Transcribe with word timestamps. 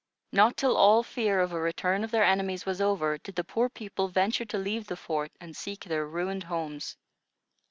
Not 0.31 0.57
till 0.57 0.75
all 0.77 1.03
fear 1.03 1.39
of 1.39 1.51
a 1.51 1.59
return 1.61 2.03
of 2.03 2.09
their 2.09 2.23
enemies 2.23 2.65
was 2.65 2.81
over, 2.81 3.19
did 3.19 3.35
the 3.35 3.43
poor 3.43 3.69
people 3.69 4.07
venture 4.07 4.45
to 4.45 4.57
leave 4.57 4.87
the 4.87 4.97
fort 4.97 5.31
and 5.39 5.55
seek 5.55 5.83
their 5.85 6.07
ruined 6.07 6.45
homes. 6.45 6.97